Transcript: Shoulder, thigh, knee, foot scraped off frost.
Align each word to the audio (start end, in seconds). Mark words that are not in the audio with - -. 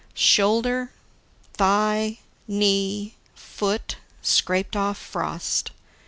Shoulder, 0.15 0.93
thigh, 1.53 2.17
knee, 2.47 3.13
foot 3.35 3.97
scraped 4.23 4.75
off 4.75 4.97
frost. 4.97 5.69